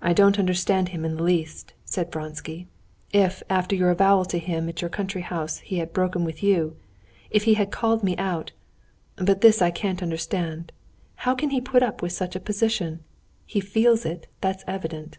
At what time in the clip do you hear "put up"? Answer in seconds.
11.60-12.02